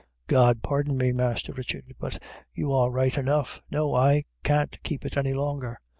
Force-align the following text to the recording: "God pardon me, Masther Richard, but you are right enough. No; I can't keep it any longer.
"God 0.25 0.63
pardon 0.63 0.97
me, 0.97 1.11
Masther 1.13 1.53
Richard, 1.53 1.93
but 1.99 2.17
you 2.55 2.73
are 2.73 2.89
right 2.89 3.15
enough. 3.15 3.61
No; 3.69 3.93
I 3.93 4.25
can't 4.43 4.81
keep 4.81 5.05
it 5.05 5.15
any 5.15 5.35
longer. 5.35 5.79